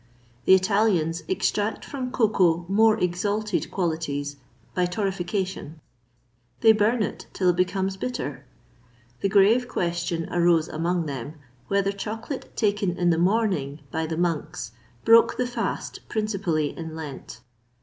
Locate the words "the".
0.45-0.55, 9.19-9.29, 13.11-13.19, 14.07-14.17, 15.37-15.45